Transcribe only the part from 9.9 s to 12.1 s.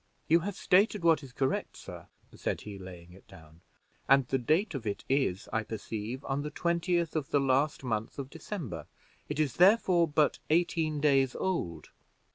but eighteen days old."